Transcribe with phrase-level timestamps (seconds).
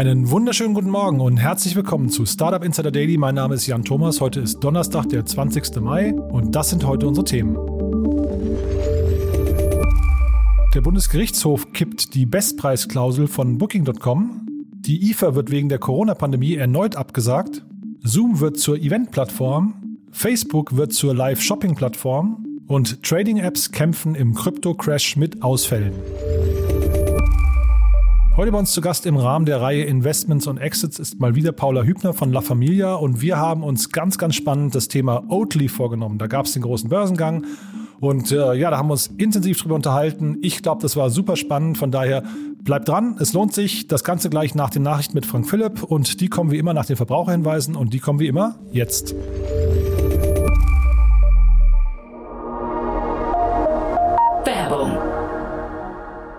[0.00, 3.18] Einen wunderschönen guten Morgen und herzlich willkommen zu Startup Insider Daily.
[3.18, 4.22] Mein Name ist Jan Thomas.
[4.22, 5.78] Heute ist Donnerstag, der 20.
[5.82, 7.54] Mai und das sind heute unsere Themen.
[10.74, 14.46] Der Bundesgerichtshof kippt die Bestpreisklausel von Booking.com.
[14.72, 17.62] Die IFA wird wegen der Corona-Pandemie erneut abgesagt.
[18.02, 19.98] Zoom wird zur Event-Plattform.
[20.12, 22.46] Facebook wird zur Live-Shopping-Plattform.
[22.68, 25.92] Und Trading-Apps kämpfen im Krypto-Crash mit Ausfällen.
[28.40, 31.52] Heute bei uns zu Gast im Rahmen der Reihe Investments und Exits ist mal wieder
[31.52, 35.68] Paula Hübner von La Familia und wir haben uns ganz, ganz spannend das Thema Oatly
[35.68, 36.16] vorgenommen.
[36.16, 37.44] Da gab es den großen Börsengang
[38.00, 40.38] und äh, ja, da haben wir uns intensiv drüber unterhalten.
[40.40, 41.76] Ich glaube, das war super spannend.
[41.76, 42.22] Von daher
[42.64, 43.88] bleibt dran, es lohnt sich.
[43.88, 46.86] Das Ganze gleich nach den Nachrichten mit Frank Philipp und die kommen wie immer nach
[46.86, 49.14] den Verbraucherhinweisen und die kommen wie immer jetzt.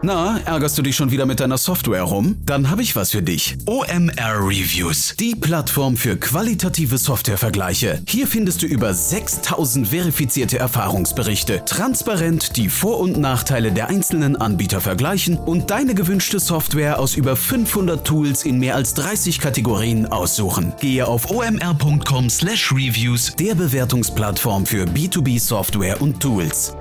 [0.04, 2.38] Na, ärgerst du dich schon wieder mit deiner Software rum?
[2.44, 3.56] Dann habe ich was für dich.
[3.68, 8.02] OMR Reviews, die Plattform für qualitative Softwarevergleiche.
[8.08, 14.82] Hier findest du über 6000 verifizierte Erfahrungsberichte, transparent die Vor- und Nachteile der einzelnen Anbieter
[14.82, 20.74] vergleichen und deine gewünschte Software aus über 500 Tools in mehr als 30 Kategorien aussuchen.
[20.80, 26.74] Gehe auf omr.com/reviews, der Bewertungsplattform für B2B Software und Tools.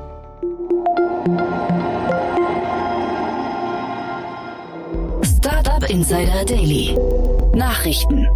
[5.90, 6.94] Insider Daily.
[7.52, 8.28] Nachrichten.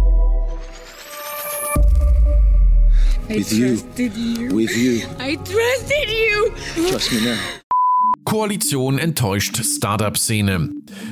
[3.29, 3.77] With you.
[4.53, 5.07] With you.
[5.19, 6.53] I trusted you.
[6.89, 7.64] Trust me now.
[8.25, 10.71] Koalition enttäuscht Startup-Szene.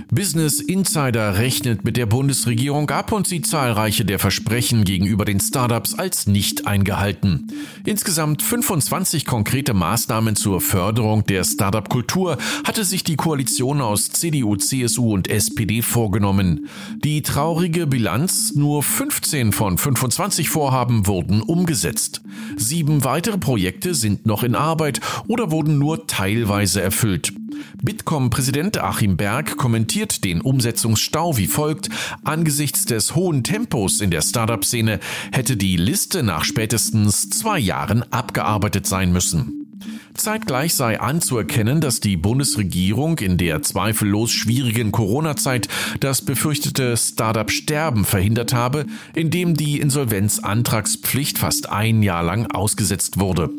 [0.10, 5.94] Business Insider rechnet mit der Bundesregierung ab und sieht zahlreiche der Versprechen gegenüber den Startups
[5.94, 7.52] als nicht eingehalten.
[7.86, 15.14] Insgesamt 25 konkrete Maßnahmen zur Förderung der Startup-Kultur hatte sich die Koalition aus CDU, CSU
[15.14, 16.68] und SPD vorgenommen.
[17.04, 22.22] Die traurige Bilanz, nur 15 von 25 Vorhaben wurden umgesetzt.
[22.58, 27.34] Sieben weitere Projekte sind noch in Arbeit oder wurden nur teilweise erfüllt erfüllt.
[27.82, 31.90] Bitkom-Präsident Achim Berg kommentiert den Umsetzungsstau wie folgt.
[32.24, 35.02] Angesichts des hohen Tempos in der Startup-Szene
[35.34, 39.68] hätte die Liste nach spätestens zwei Jahren abgearbeitet sein müssen.
[40.14, 45.68] Zeitgleich sei anzuerkennen, dass die Bundesregierung in der zweifellos schwierigen Corona-Zeit
[46.00, 53.50] das befürchtete Startup-Sterben verhindert habe, indem die Insolvenzantragspflicht fast ein Jahr lang ausgesetzt wurde.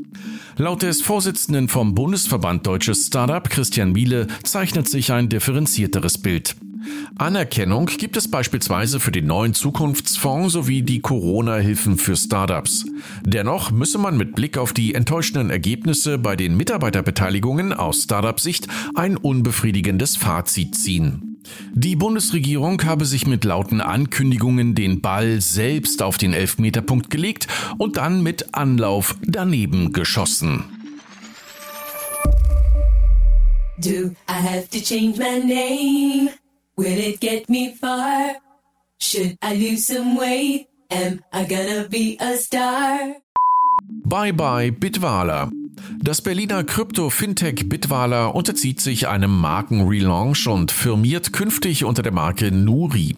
[0.56, 6.54] Laut des Vorsitzenden vom Bundesverband Deutsches Startup, Christian Miele, zeichnet sich ein differenzierteres Bild.
[7.16, 12.84] Anerkennung gibt es beispielsweise für den neuen Zukunftsfonds sowie die Corona-Hilfen für Startups.
[13.24, 19.16] Dennoch müsse man mit Blick auf die enttäuschenden Ergebnisse bei den Mitarbeiterbeteiligungen aus Startup-Sicht ein
[19.16, 21.33] unbefriedigendes Fazit ziehen.
[21.72, 27.96] Die Bundesregierung habe sich mit lauten Ankündigungen den Ball selbst auf den Elfmeterpunkt gelegt und
[27.96, 30.64] dann mit Anlauf daneben geschossen.
[33.78, 36.30] Do I have to change my name?
[36.76, 38.36] Will it get me far?
[38.98, 40.68] Should I lose some weight?
[40.90, 43.16] Am I gonna be a star?
[44.04, 45.50] Bye bye Bitwala.
[46.00, 53.16] Das Berliner Krypto-Fintech Bitwala unterzieht sich einem Markenrelaunch und firmiert künftig unter der Marke Nuri.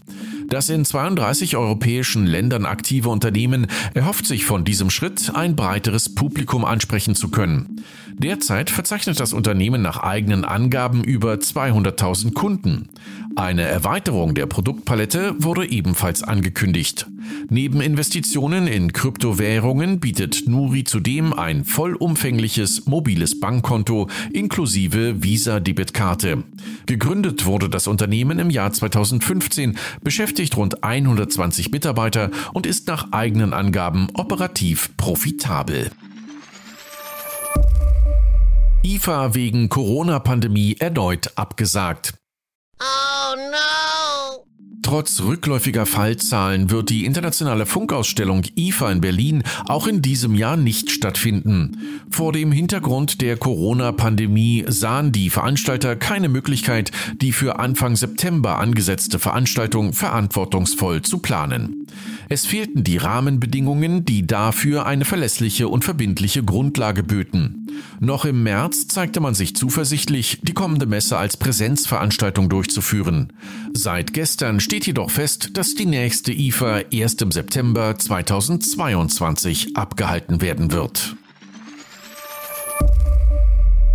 [0.49, 6.65] Das in 32 europäischen Ländern aktive Unternehmen erhofft sich von diesem Schritt, ein breiteres Publikum
[6.65, 7.83] ansprechen zu können.
[8.13, 12.89] Derzeit verzeichnet das Unternehmen nach eigenen Angaben über 200.000 Kunden.
[13.37, 17.07] Eine Erweiterung der Produktpalette wurde ebenfalls angekündigt.
[17.51, 26.45] Neben Investitionen in Kryptowährungen bietet Nuri zudem ein vollumfängliches mobiles Bankkonto inklusive Visa-Debitkarte.
[26.87, 33.53] Gegründet wurde das Unternehmen im Jahr 2015, beschäftigt rund 120 Mitarbeiter und ist nach eigenen
[33.53, 35.91] Angaben operativ profitabel.
[38.83, 42.15] IFA wegen Corona-Pandemie erneut abgesagt.
[42.81, 44.47] Oh no!
[44.83, 50.93] Trotz rückläufiger Fallzahlen wird die internationale Funkausstellung IFA in Berlin auch in diesem Jahr nicht
[50.93, 52.05] stattfinden.
[52.11, 59.19] Vor dem Hintergrund der Corona-Pandemie sahen die Veranstalter keine Möglichkeit, die für Anfang September angesetzte
[59.19, 61.89] Veranstaltung verantwortungsvoll zu planen.
[62.29, 67.69] Es fehlten die Rahmenbedingungen, die dafür eine verlässliche und verbindliche Grundlage böten.
[68.01, 73.33] Noch im März zeigte man sich zuversichtlich, die kommende Messe als Präsenzveranstaltung durchzuführen.
[73.75, 80.73] Seit gestern steht jedoch fest, dass die nächste IFA erst im September 2022 abgehalten werden
[80.73, 81.17] wird.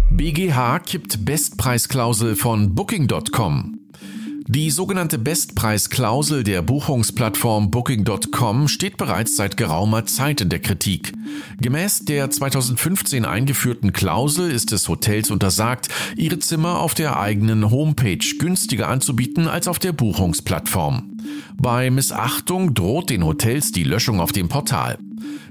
[0.09, 3.80] BGH kippt Bestpreisklausel von Booking.com.
[4.53, 11.13] Die sogenannte Bestpreisklausel der Buchungsplattform Booking.com steht bereits seit geraumer Zeit in der Kritik.
[11.61, 15.87] Gemäß der 2015 eingeführten Klausel ist es Hotels untersagt,
[16.17, 21.10] ihre Zimmer auf der eigenen Homepage günstiger anzubieten als auf der Buchungsplattform.
[21.57, 24.97] Bei Missachtung droht den Hotels die Löschung auf dem Portal.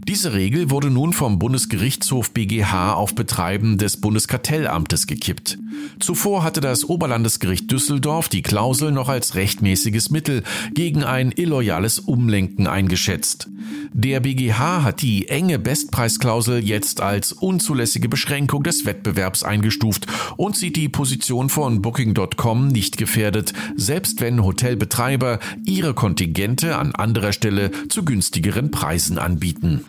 [0.09, 5.59] Diese Regel wurde nun vom Bundesgerichtshof BGH auf Betreiben des Bundeskartellamtes gekippt.
[5.99, 10.43] Zuvor hatte das Oberlandesgericht Düsseldorf die Klausel noch als rechtmäßiges Mittel
[10.75, 13.49] gegen ein illoyales Umlenken eingeschätzt.
[13.93, 20.07] Der BGH hat die enge Bestpreisklausel jetzt als unzulässige Beschränkung des Wettbewerbs eingestuft
[20.37, 27.33] und sieht die Position von Booking.com nicht gefährdet, selbst wenn Hotelbetreiber ihre Kontingente an anderer
[27.33, 29.85] Stelle zu günstigeren Preisen anbieten.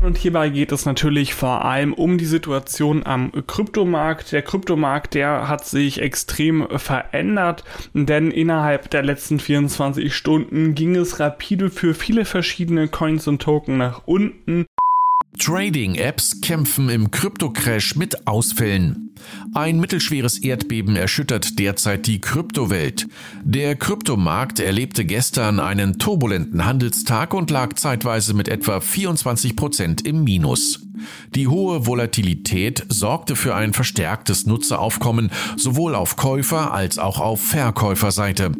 [0.00, 4.30] Und hierbei geht es natürlich vor allem um die Situation am Kryptomarkt.
[4.30, 7.64] Der Kryptomarkt, der hat sich extrem verändert,
[7.94, 13.76] denn innerhalb der letzten 24 Stunden ging es rapide für viele verschiedene Coins und Token
[13.76, 14.66] nach unten.
[15.38, 19.07] Trading-Apps kämpfen im Krypto-Crash mit Ausfällen.
[19.54, 23.06] Ein mittelschweres Erdbeben erschüttert derzeit die Kryptowelt.
[23.44, 30.24] Der Kryptomarkt erlebte gestern einen turbulenten Handelstag und lag zeitweise mit etwa 24 Prozent im
[30.24, 30.80] Minus.
[31.34, 38.52] Die hohe Volatilität sorgte für ein verstärktes Nutzeraufkommen sowohl auf Käufer- als auch auf Verkäuferseite.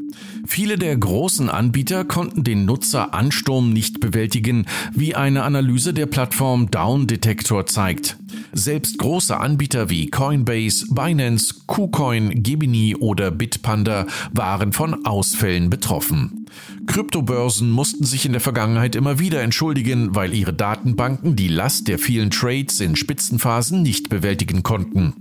[0.46, 7.06] Viele der großen Anbieter konnten den Nutzeransturm nicht bewältigen, wie eine Analyse der Plattform Down
[7.06, 8.16] Detector zeigt.
[8.52, 16.46] Selbst große Anbieter wie Coinbase, Binance, KuCoin, Gemini oder Bitpanda waren von Ausfällen betroffen.
[16.86, 21.98] Kryptobörsen mussten sich in der Vergangenheit immer wieder entschuldigen, weil ihre Datenbanken die Last der
[21.98, 25.14] vielen Trades in Spitzenphasen nicht bewältigen konnten.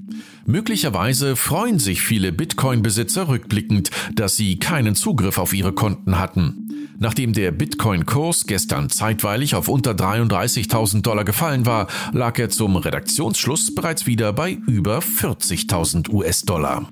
[0.50, 6.70] Möglicherweise freuen sich viele Bitcoin-Besitzer rückblickend, dass sie keinen Zugriff auf ihre Konten hatten.
[7.00, 13.76] Nachdem der Bitcoin-Kurs gestern zeitweilig auf unter 33.000 Dollar gefallen war, lag er zum Redaktionsschluss
[13.76, 16.88] bereits wieder bei über 40.000 US-Dollar.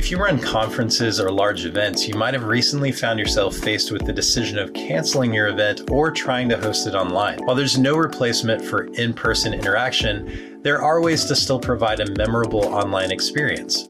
[0.00, 4.06] If you run conferences or large events, you might have recently found yourself faced with
[4.06, 7.38] the decision of canceling your event or trying to host it online.
[7.44, 12.10] While there's no replacement for in person interaction, there are ways to still provide a
[12.16, 13.89] memorable online experience.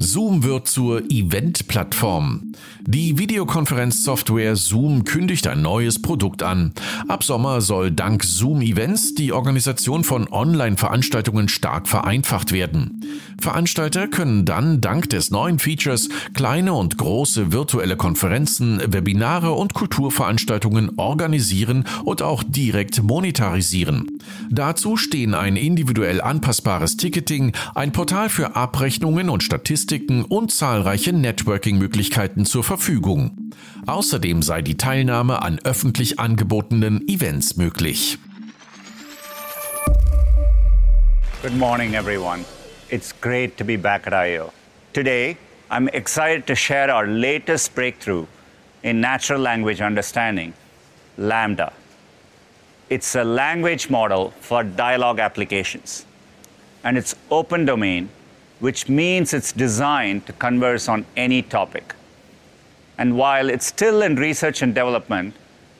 [0.00, 2.52] Zoom wird zur Event-Plattform.
[2.86, 6.72] Die Videokonferenzsoftware Zoom kündigt ein neues Produkt an.
[7.08, 13.04] Ab Sommer soll dank Zoom Events die Organisation von Online-Veranstaltungen stark vereinfacht werden.
[13.40, 20.92] Veranstalter können dann dank des neuen Features kleine und große virtuelle Konferenzen, Webinare und Kulturveranstaltungen
[20.96, 24.20] organisieren und auch direkt monetarisieren.
[24.48, 31.14] Dazu stehen ein individuell anpassbares Ticketing, ein Portal für Abrechnungen und Statistiken, Statistiken und zahlreiche
[31.14, 33.52] Networking-Möglichkeiten zur Verfügung.
[33.86, 38.18] Außerdem sei die Teilnahme an öffentlich angebotenen Events möglich.
[41.40, 42.44] Good morning, everyone.
[42.90, 44.52] It's great to be back at I.O.
[44.92, 45.38] Today,
[45.70, 48.26] I'm excited to share our latest breakthrough
[48.82, 50.52] in natural language understanding,
[51.16, 51.72] Lambda.
[52.90, 56.04] It's a language model for dialogue applications,
[56.84, 58.10] and it's open domain
[58.60, 61.94] which means it's designed to converse on any topic.
[62.98, 65.34] And while it's still in research and development,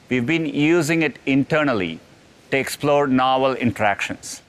[0.09, 1.99] we've been using it internally
[2.51, 4.43] to explore novel interactions.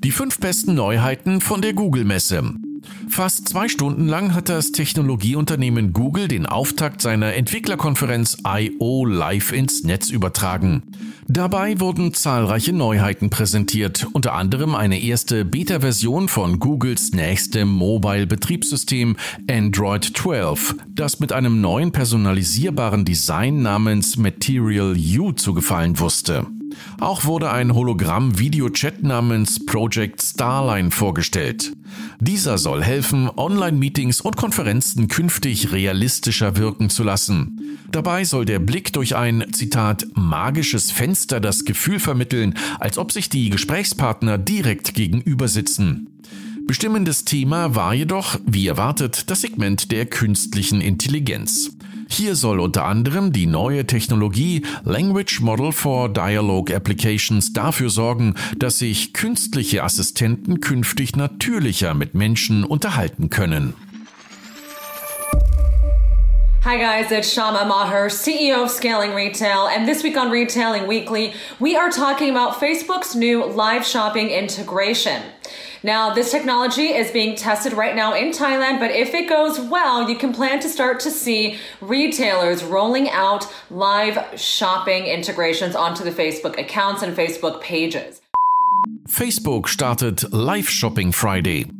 [0.00, 2.65] Die fünf besten Neuheiten von der Google-Messe.
[3.08, 9.04] Fast zwei Stunden lang hat das Technologieunternehmen Google den Auftakt seiner Entwicklerkonferenz I.O.
[9.04, 10.82] live ins Netz übertragen.
[11.28, 19.16] Dabei wurden zahlreiche Neuheiten präsentiert, unter anderem eine erste Beta-Version von Googles nächstem Mobile-Betriebssystem
[19.50, 26.46] Android 12, das mit einem neuen personalisierbaren Design namens Material U zu gefallen wusste.
[27.00, 31.72] Auch wurde ein Hologramm-Videochat namens Project Starline vorgestellt.
[32.20, 37.78] Dieser soll helfen, Online-Meetings und Konferenzen künftig realistischer wirken zu lassen.
[37.90, 43.28] Dabei soll der Blick durch ein, Zitat, magisches Fenster das Gefühl vermitteln, als ob sich
[43.28, 46.08] die Gesprächspartner direkt gegenüber sitzen.
[46.66, 51.75] Bestimmendes Thema war jedoch, wie erwartet, das Segment der künstlichen Intelligenz.
[52.08, 58.78] Hier soll unter anderem die neue Technologie Language Model for Dialogue Applications dafür sorgen, dass
[58.78, 63.74] sich künstliche Assistenten künftig natürlicher mit Menschen unterhalten können.
[66.66, 71.32] Hi guys, it's Shama Maher, CEO of Scaling Retail, and this week on Retailing Weekly,
[71.60, 75.22] we are talking about Facebook's new live shopping integration.
[75.84, 80.10] Now, this technology is being tested right now in Thailand, but if it goes well,
[80.10, 86.10] you can plan to start to see retailers rolling out live shopping integrations onto the
[86.10, 88.22] Facebook accounts and Facebook pages.
[89.06, 91.70] Facebook started Live Shopping Friday.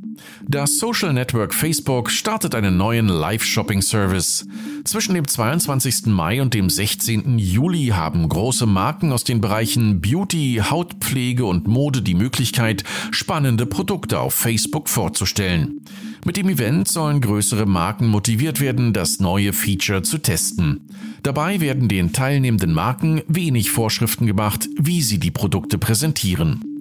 [0.46, 4.46] Das Social Network Facebook startet einen neuen Live-Shopping-Service.
[4.84, 6.06] Zwischen dem 22.
[6.06, 7.38] Mai und dem 16.
[7.38, 14.20] Juli haben große Marken aus den Bereichen Beauty, Hautpflege und Mode die Möglichkeit, spannende Produkte
[14.20, 15.80] auf Facebook vorzustellen.
[16.24, 20.88] Mit dem Event sollen größere Marken motiviert werden, das neue Feature zu testen.
[21.22, 26.75] Dabei werden den teilnehmenden Marken wenig Vorschriften gemacht, wie sie die Produkte präsentieren.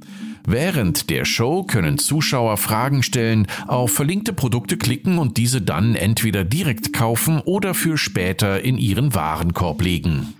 [0.46, 6.44] Während der Show können Zuschauer Fragen stellen, auf verlinkte Produkte klicken und diese dann entweder
[6.44, 10.35] direkt kaufen oder für später in ihren Warenkorb legen.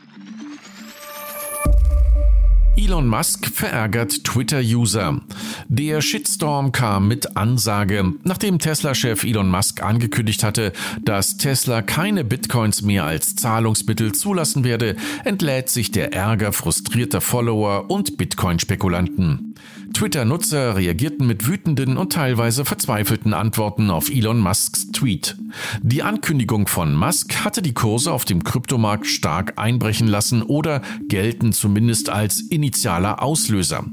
[2.78, 5.22] Elon Musk verärgert Twitter-User.
[5.70, 12.82] Der Shitstorm kam mit Ansage, nachdem Tesla-Chef Elon Musk angekündigt hatte, dass Tesla keine Bitcoins
[12.82, 19.56] mehr als Zahlungsmittel zulassen werde, entlädt sich der Ärger frustrierter Follower und Bitcoin-Spekulanten.
[19.96, 25.38] Twitter-Nutzer reagierten mit wütenden und teilweise verzweifelten Antworten auf Elon Musks Tweet.
[25.82, 31.54] Die Ankündigung von Musk hatte die Kurse auf dem Kryptomarkt stark einbrechen lassen oder gelten
[31.54, 33.86] zumindest als initialer Auslöser.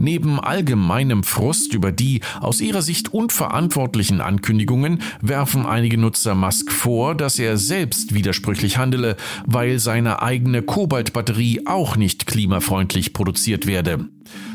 [0.00, 7.14] Neben allgemeinem Frust über die aus ihrer Sicht unverantwortlichen Ankündigungen werfen einige Nutzer Musk vor,
[7.14, 9.16] dass er selbst widersprüchlich handele,
[9.46, 14.08] weil seine eigene Kobaltbatterie auch nicht klimafreundlich produziert werde.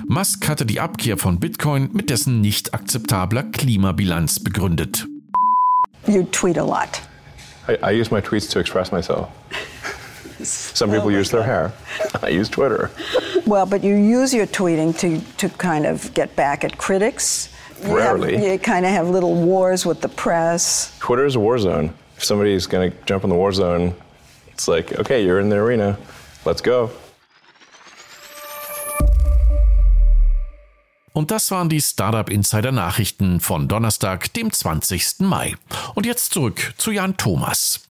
[0.06, 5.08] Musk hatte die Abkehr von Bitcoin mit dessen nicht akzeptabler Klimabilanz begründet.
[6.08, 7.02] You tweet a lot.
[7.70, 9.28] I, I use my tweets to express myself.
[10.50, 11.72] Some people oh use their hair.
[12.22, 12.90] I use Twitter.
[13.46, 17.50] Well, but you use your tweeting to, to kind of get back at critics.
[17.84, 18.38] You Rarely.
[18.38, 20.98] Have, you kind of have little wars with the press.
[21.00, 21.94] Twitter is a war zone.
[22.18, 23.96] If somebody's going to jump in the war zone,
[24.50, 25.98] it's like, okay, you're in the arena.
[26.46, 26.92] Let's go.
[31.14, 35.20] Und das waren die Startup Insider Nachrichten von Donnerstag, dem 20.
[35.20, 35.56] Mai.
[35.94, 37.91] Und jetzt zurück zu Jan Thomas.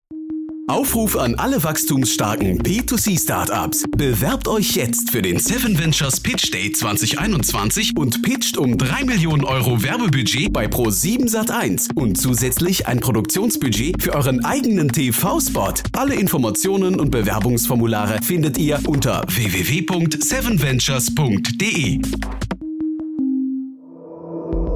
[0.71, 3.87] Aufruf an alle wachstumsstarken P2C-Startups.
[3.97, 9.43] Bewerbt euch jetzt für den Seven Ventures Pitch Day 2021 und pitcht um 3 Millionen
[9.43, 15.75] Euro Werbebudget bei Pro7 Sat1 und zusätzlich ein Produktionsbudget für euren eigenen TV-Spot.
[15.93, 22.01] Alle Informationen und Bewerbungsformulare findet ihr unter www.sevenventures.de.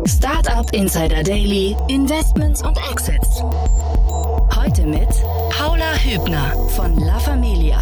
[0.08, 3.44] Startup Insider Daily, Investments und Exits.
[4.52, 5.08] Heute mit
[5.50, 7.78] Paula Hübner von La Familia.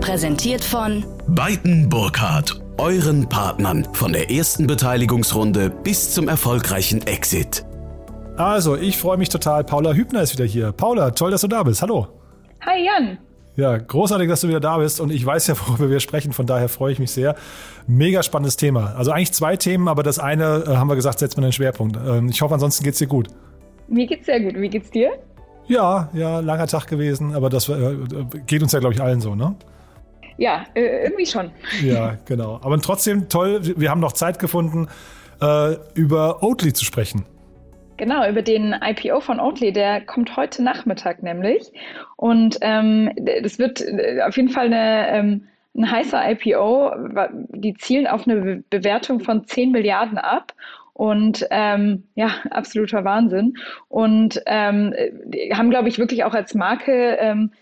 [0.00, 7.64] Präsentiert von Beiten Burkhardt, euren Partnern von der ersten Beteiligungsrunde bis zum erfolgreichen Exit.
[8.36, 9.64] Also, ich freue mich total.
[9.64, 10.72] Paula Hübner ist wieder hier.
[10.72, 11.82] Paula, toll, dass du da bist.
[11.82, 12.06] Hallo.
[12.64, 13.18] Hi Jan.
[13.56, 16.46] Ja, großartig, dass du wieder da bist und ich weiß ja, worüber wir sprechen, von
[16.46, 17.34] daher freue ich mich sehr.
[17.86, 18.94] Mega spannendes Thema.
[18.96, 21.96] Also eigentlich zwei Themen, aber das eine äh, haben wir gesagt, setzt man den Schwerpunkt.
[21.96, 23.28] Ähm, ich hoffe, ansonsten geht's dir gut.
[23.88, 24.54] Mir geht's sehr gut.
[24.54, 25.12] Wie geht's dir?
[25.66, 27.96] Ja, ja, langer Tag gewesen, aber das äh,
[28.46, 29.54] geht uns ja, glaube ich, allen so, ne?
[30.36, 31.50] Ja, äh, irgendwie schon.
[31.82, 32.58] Ja, genau.
[32.62, 34.88] Aber trotzdem toll, wir haben noch Zeit gefunden,
[35.40, 37.24] äh, über Oatly zu sprechen.
[38.00, 41.70] Genau, über den IPO von Oatly, der kommt heute Nachmittag nämlich.
[42.16, 46.92] Und ähm, das wird äh, auf jeden Fall eine, ähm, ein heißer IPO.
[47.50, 50.54] Die zielen auf eine Bewertung von 10 Milliarden ab.
[50.94, 53.52] Und ähm, ja, absoluter Wahnsinn.
[53.90, 54.94] Und ähm,
[55.52, 57.52] haben, glaube ich, wirklich auch als Marke ähm,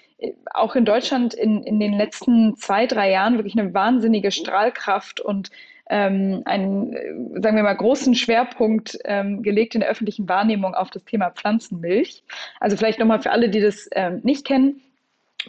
[0.54, 5.50] auch in Deutschland in, in den letzten zwei, drei Jahren wirklich eine wahnsinnige Strahlkraft und
[5.90, 10.90] ähm, einen, äh, sagen wir mal, großen Schwerpunkt ähm, gelegt in der öffentlichen Wahrnehmung auf
[10.90, 12.22] das Thema Pflanzenmilch.
[12.60, 14.80] Also vielleicht nochmal für alle, die das ähm, nicht kennen.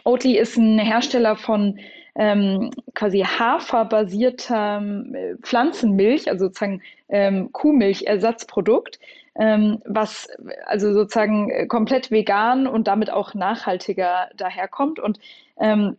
[0.04, 1.80] Oatly ist ein Hersteller von
[2.16, 9.00] ähm, quasi haferbasierter äh, Pflanzenmilch, also sozusagen ähm, Kuhmilchersatzprodukt,
[9.40, 10.28] ähm, was
[10.66, 15.00] also sozusagen komplett vegan und damit auch nachhaltiger daherkommt.
[15.00, 15.20] Und
[15.60, 15.98] ähm,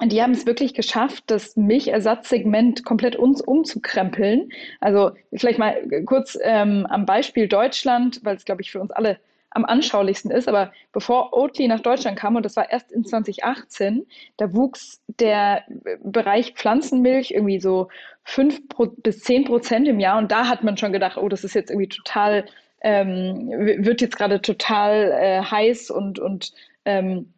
[0.00, 4.50] die haben es wirklich geschafft, das Milchersatzsegment komplett uns umzukrempeln.
[4.80, 9.18] Also vielleicht mal kurz ähm, am Beispiel Deutschland, weil es, glaube ich, für uns alle
[9.50, 10.48] am anschaulichsten ist.
[10.48, 14.06] Aber bevor Oatly nach Deutschland kam, und das war erst in 2018,
[14.38, 15.64] da wuchs der
[16.02, 17.88] Bereich Pflanzenmilch irgendwie so
[18.24, 18.60] fünf
[19.02, 20.18] bis zehn Prozent im Jahr.
[20.18, 22.46] Und da hat man schon gedacht, oh, das ist jetzt irgendwie total
[22.82, 23.48] ähm,
[23.84, 26.52] wird jetzt gerade total äh, heiß und, und
[26.84, 27.32] ähm,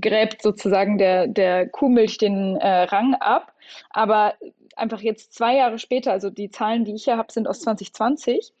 [0.00, 3.52] gräbt sozusagen der, der Kuhmilch den äh, Rang ab.
[3.90, 4.34] Aber
[4.76, 8.52] einfach jetzt zwei Jahre später, also die Zahlen, die ich hier habe, sind aus 2020,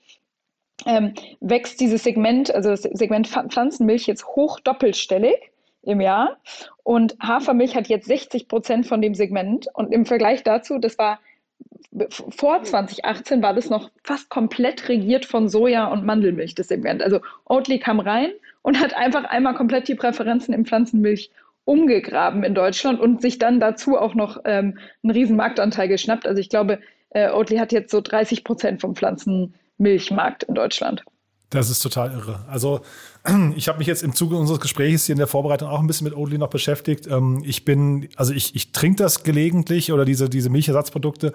[0.86, 5.50] ähm, wächst dieses Segment, also das Segment Pflanzenmilch jetzt hoch doppelstellig
[5.82, 6.38] im Jahr.
[6.82, 9.68] Und Hafermilch hat jetzt 60 Prozent von dem Segment.
[9.74, 11.20] Und im Vergleich dazu, das war
[12.08, 17.02] vor 2018 war das noch fast komplett regiert von Soja und Mandelmilch, das Segment.
[17.02, 18.30] Also Oatly kam rein
[18.62, 21.30] und hat einfach einmal komplett die Präferenzen in Pflanzenmilch
[21.64, 26.26] umgegraben in Deutschland und sich dann dazu auch noch ähm, einen riesen Marktanteil geschnappt.
[26.26, 26.80] Also ich glaube,
[27.10, 31.04] äh, Oatly hat jetzt so 30 Prozent vom Pflanzenmilchmarkt in Deutschland.
[31.54, 32.40] Das ist total irre.
[32.48, 32.80] Also
[33.56, 36.04] ich habe mich jetzt im Zuge unseres Gesprächs hier in der Vorbereitung auch ein bisschen
[36.04, 37.06] mit Oatly noch beschäftigt.
[37.06, 41.32] Ähm, ich bin, also ich, ich trinke das gelegentlich oder diese, diese Milchersatzprodukte,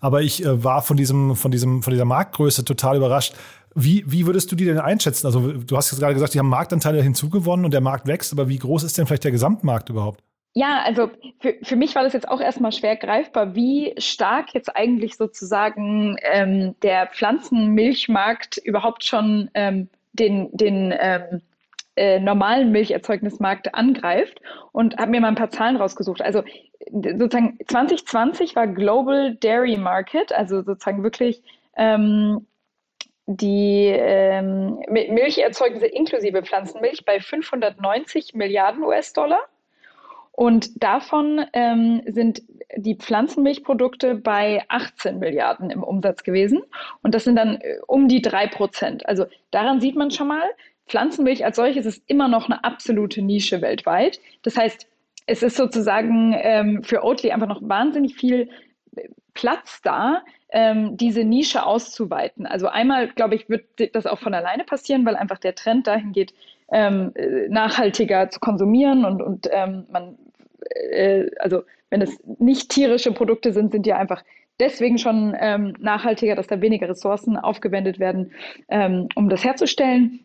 [0.00, 3.34] aber ich äh, war von diesem, von diesem, von dieser Marktgröße total überrascht.
[3.74, 5.26] Wie, wie würdest du die denn einschätzen?
[5.26, 8.48] Also du hast jetzt gerade gesagt, die haben Marktanteile hinzugewonnen und der Markt wächst, aber
[8.48, 10.22] wie groß ist denn vielleicht der Gesamtmarkt überhaupt?
[10.58, 14.74] Ja, also für, für mich war das jetzt auch erstmal schwer greifbar, wie stark jetzt
[14.74, 21.42] eigentlich sozusagen ähm, der Pflanzenmilchmarkt überhaupt schon ähm, den, den ähm,
[21.94, 24.40] äh, normalen Milcherzeugnismarkt angreift
[24.72, 26.22] und habe mir mal ein paar Zahlen rausgesucht.
[26.22, 26.42] Also
[26.90, 31.40] sozusagen 2020 war Global Dairy Market, also sozusagen wirklich
[31.76, 32.48] ähm,
[33.26, 39.38] die ähm, Milcherzeugnisse inklusive Pflanzenmilch bei 590 Milliarden US-Dollar.
[40.38, 42.42] Und davon ähm, sind
[42.76, 46.62] die Pflanzenmilchprodukte bei 18 Milliarden im Umsatz gewesen.
[47.02, 49.04] Und das sind dann äh, um die drei Prozent.
[49.08, 50.48] Also daran sieht man schon mal,
[50.86, 54.20] Pflanzenmilch als solches ist immer noch eine absolute Nische weltweit.
[54.44, 54.86] Das heißt,
[55.26, 58.48] es ist sozusagen ähm, für Oatly einfach noch wahnsinnig viel
[58.94, 62.46] äh, Platz da, ähm, diese Nische auszuweiten.
[62.46, 66.12] Also einmal, glaube ich, wird das auch von alleine passieren, weil einfach der Trend dahin
[66.12, 66.32] geht,
[66.70, 70.16] ähm, äh, nachhaltiger zu konsumieren und, und ähm, man
[70.70, 74.22] äh, also wenn es nicht tierische Produkte sind, sind die einfach
[74.60, 78.32] deswegen schon ähm, nachhaltiger, dass da weniger Ressourcen aufgewendet werden,
[78.68, 80.20] ähm, um das herzustellen.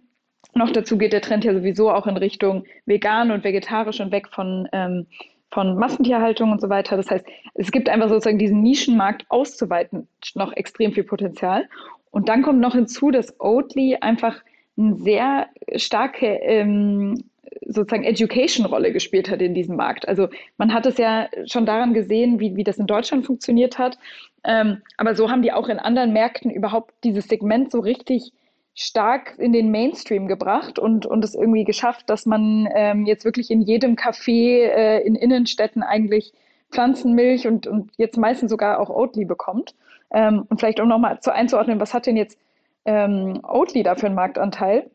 [0.53, 4.27] Noch dazu geht der Trend ja sowieso auch in Richtung vegan und vegetarisch und weg
[4.29, 5.07] von, ähm,
[5.51, 6.97] von Massentierhaltung und so weiter.
[6.97, 7.25] Das heißt,
[7.55, 11.67] es gibt einfach sozusagen diesen Nischenmarkt auszuweiten, noch extrem viel Potenzial.
[12.11, 14.43] Und dann kommt noch hinzu, dass Oatly einfach
[14.77, 17.23] eine sehr starke ähm,
[17.61, 20.07] sozusagen Education-Rolle gespielt hat in diesem Markt.
[20.07, 23.97] Also man hat es ja schon daran gesehen, wie, wie das in Deutschland funktioniert hat.
[24.43, 28.31] Ähm, aber so haben die auch in anderen Märkten überhaupt dieses Segment so richtig
[28.75, 33.51] stark in den Mainstream gebracht und, und es irgendwie geschafft, dass man ähm, jetzt wirklich
[33.51, 36.33] in jedem Café äh, in Innenstädten eigentlich
[36.71, 39.75] Pflanzenmilch und, und jetzt meistens sogar auch Oatly bekommt.
[40.11, 42.37] Ähm, und vielleicht um nochmal zu einzuordnen, was hat denn jetzt
[42.85, 44.89] ähm, Oatly da für einen Marktanteil?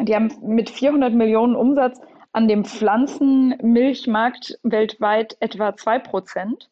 [0.00, 2.00] Die haben mit 400 Millionen Umsatz
[2.32, 6.68] an dem Pflanzenmilchmarkt weltweit etwa 2 Prozent.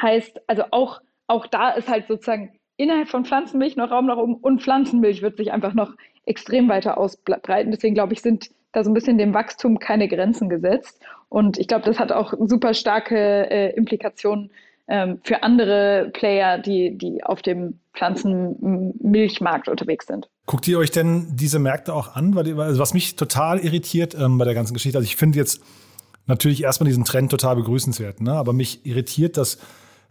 [0.00, 4.36] Heißt, also auch, auch da ist halt sozusagen innerhalb von Pflanzenmilch noch Raum nach oben
[4.36, 7.72] und Pflanzenmilch wird sich einfach noch extrem weiter ausbreiten.
[7.72, 11.02] Deswegen glaube ich, sind da so ein bisschen dem Wachstum keine Grenzen gesetzt.
[11.28, 14.50] Und ich glaube, das hat auch super starke äh, Implikationen
[14.90, 20.28] ähm, für andere Player, die, die auf dem Pflanzenmilchmarkt unterwegs sind.
[20.46, 22.34] Guckt ihr euch denn diese Märkte auch an?
[22.34, 25.62] Weil, also was mich total irritiert ähm, bei der ganzen Geschichte, also ich finde jetzt
[26.26, 28.32] natürlich erstmal diesen Trend total begrüßenswert, ne?
[28.32, 29.58] aber mich irritiert, dass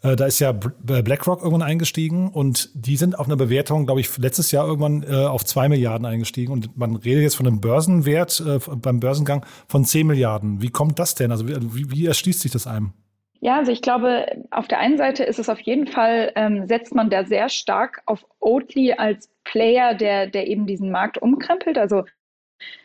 [0.01, 3.99] äh, da ist ja äh, BlackRock irgendwann eingestiegen und die sind auf einer Bewertung, glaube
[3.99, 7.59] ich, letztes Jahr irgendwann äh, auf zwei Milliarden eingestiegen und man redet jetzt von einem
[7.59, 10.61] Börsenwert äh, beim Börsengang von zehn Milliarden.
[10.61, 11.31] Wie kommt das denn?
[11.31, 12.93] Also wie, wie erschließt sich das einem?
[13.41, 16.93] Ja, also ich glaube, auf der einen Seite ist es auf jeden Fall, ähm, setzt
[16.93, 21.77] man da sehr stark auf Oatly als Player, der, der eben diesen Markt umkrempelt.
[21.77, 22.03] Also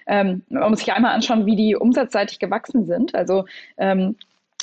[0.07, 3.15] ähm, man muss sich einmal anschauen, wie die umsatzseitig gewachsen sind.
[3.17, 3.47] Also
[3.79, 4.17] ähm,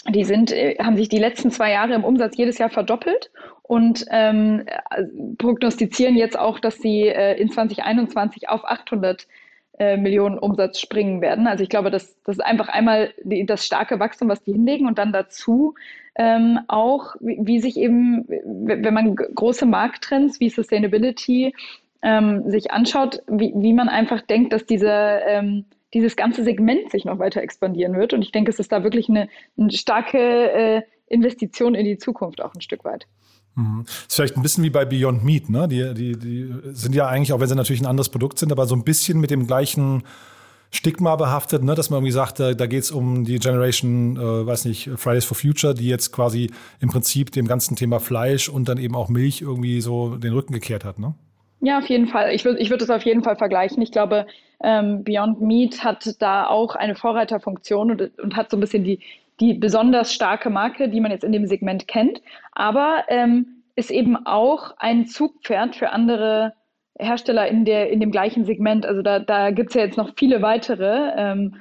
[0.09, 3.29] die sind, äh, haben sich die letzten zwei Jahre im Umsatz jedes Jahr verdoppelt
[3.61, 4.65] und ähm,
[5.37, 9.27] prognostizieren jetzt auch, dass sie äh, in 2021 auf 800
[9.79, 11.47] äh, Millionen Umsatz springen werden.
[11.47, 14.87] Also ich glaube, das, das ist einfach einmal die, das starke Wachstum, was die hinlegen
[14.87, 15.75] und dann dazu
[16.15, 21.53] ähm, auch, wie, wie, sich eben, wenn man große Markttrends wie Sustainability
[22.01, 27.05] ähm, sich anschaut, wie, wie man einfach denkt, dass diese, ähm, dieses ganze Segment sich
[27.05, 28.13] noch weiter expandieren wird.
[28.13, 32.41] Und ich denke, es ist da wirklich eine, eine starke äh, Investition in die Zukunft
[32.41, 33.07] auch ein Stück weit.
[33.55, 33.83] Mhm.
[33.85, 35.67] Ist vielleicht ein bisschen wie bei Beyond Meat, ne?
[35.67, 38.65] Die, die, die sind ja eigentlich, auch wenn sie natürlich ein anderes Produkt sind, aber
[38.65, 40.03] so ein bisschen mit dem gleichen
[40.73, 41.75] Stigma behaftet, ne?
[41.75, 45.25] dass man irgendwie sagt, da, da geht es um die Generation, äh, weiß nicht, Fridays
[45.25, 49.09] for Future, die jetzt quasi im Prinzip dem ganzen Thema Fleisch und dann eben auch
[49.09, 51.13] Milch irgendwie so den Rücken gekehrt hat, ne?
[51.63, 52.33] Ja, auf jeden Fall.
[52.33, 53.83] Ich würde ich würd das auf jeden Fall vergleichen.
[53.83, 54.25] Ich glaube,
[54.63, 58.99] ähm, Beyond Meat hat da auch eine Vorreiterfunktion und, und hat so ein bisschen die,
[59.39, 64.25] die besonders starke Marke, die man jetzt in dem Segment kennt, aber ähm, ist eben
[64.25, 66.53] auch ein Zugpferd für andere
[66.99, 68.85] Hersteller in, der, in dem gleichen Segment.
[68.85, 71.11] Also da, da gibt es ja jetzt noch viele weitere.
[71.15, 71.55] Ähm,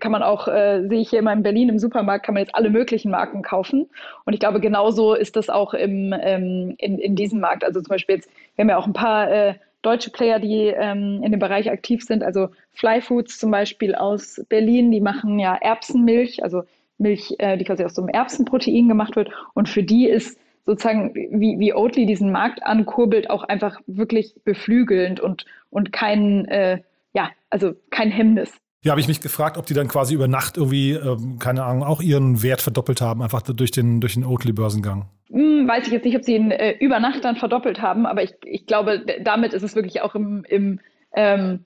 [0.00, 2.54] kann man auch, äh, sehe ich hier immer in Berlin im Supermarkt, kann man jetzt
[2.54, 3.88] alle möglichen Marken kaufen.
[4.24, 7.62] Und ich glaube, genauso ist das auch im, ähm, in, in diesem Markt.
[7.62, 11.22] Also zum Beispiel jetzt, wir haben ja auch ein paar äh, deutsche Player, die ähm,
[11.22, 12.24] in dem Bereich aktiv sind.
[12.24, 16.64] Also Fly Foods zum Beispiel aus Berlin, die machen ja Erbsenmilch, also
[16.98, 19.30] Milch, äh, die quasi aus so einem Erbsenprotein gemacht wird.
[19.54, 25.20] Und für die ist sozusagen, wie, wie Oatly diesen Markt ankurbelt, auch einfach wirklich beflügelnd
[25.20, 26.80] und, und kein, äh,
[27.12, 28.52] ja, also kein Hemmnis.
[28.82, 31.82] Ja, habe ich mich gefragt, ob die dann quasi über Nacht irgendwie, ähm, keine Ahnung,
[31.82, 35.06] auch ihren Wert verdoppelt haben, einfach durch den, durch den Oatly-Börsengang.
[35.30, 38.22] Hm, weiß ich jetzt nicht, ob sie ihn äh, über Nacht dann verdoppelt haben, aber
[38.22, 40.80] ich, ich glaube, damit ist es wirklich auch im, im
[41.14, 41.64] ähm,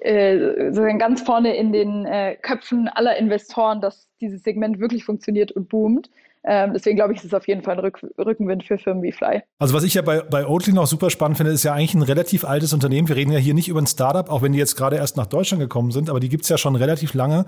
[0.00, 5.52] äh, sozusagen ganz vorne in den äh, Köpfen aller Investoren, dass dieses Segment wirklich funktioniert
[5.52, 6.10] und boomt.
[6.44, 9.12] Ähm, deswegen glaube ich, ist es auf jeden Fall ein Rück Rückenwind für Firmen wie
[9.12, 9.42] Fly.
[9.58, 12.02] Also was ich ja bei, bei Oatly noch super spannend finde, ist ja eigentlich ein
[12.02, 13.08] relativ altes Unternehmen.
[13.08, 15.26] Wir reden ja hier nicht über ein Startup, auch wenn die jetzt gerade erst nach
[15.26, 17.44] Deutschland gekommen sind, aber die gibt es ja schon relativ lange.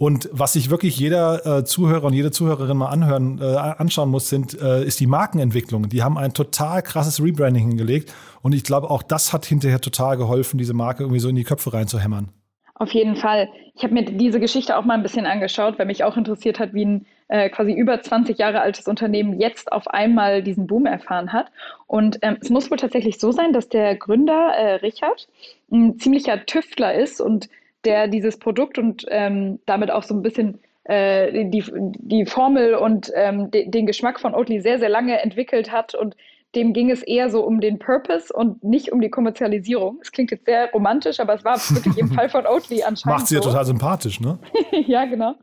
[0.00, 4.30] Und was sich wirklich jeder äh, Zuhörer und jede Zuhörerin mal anhören, äh, anschauen muss,
[4.30, 5.90] sind, äh, ist die Markenentwicklung.
[5.90, 8.14] Die haben ein total krasses Rebranding hingelegt.
[8.40, 11.44] Und ich glaube, auch das hat hinterher total geholfen, diese Marke irgendwie so in die
[11.44, 12.30] Köpfe reinzuhämmern.
[12.76, 13.50] Auf jeden Fall.
[13.74, 16.72] Ich habe mir diese Geschichte auch mal ein bisschen angeschaut, weil mich auch interessiert hat,
[16.72, 21.32] wie ein äh, quasi über 20 Jahre altes Unternehmen jetzt auf einmal diesen Boom erfahren
[21.32, 21.46] hat.
[21.86, 25.28] Und ähm, es muss wohl tatsächlich so sein, dass der Gründer äh, Richard
[25.70, 27.48] ein ziemlicher Tüftler ist und
[27.84, 33.12] der dieses Produkt und ähm, damit auch so ein bisschen äh, die, die Formel und
[33.14, 36.16] ähm, de, den Geschmack von Oatly sehr, sehr lange entwickelt hat und
[36.56, 40.00] dem ging es eher so um den Purpose und nicht um die Kommerzialisierung.
[40.02, 43.20] Es klingt jetzt sehr romantisch, aber es war wirklich im Fall von Oatly anscheinend.
[43.20, 44.40] Macht sie ja total sympathisch, ne?
[44.86, 45.36] ja, genau.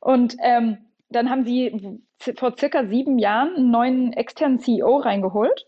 [0.00, 0.78] Und ähm,
[1.10, 2.00] dann haben sie
[2.36, 5.66] vor circa sieben Jahren einen neuen externen CEO reingeholt.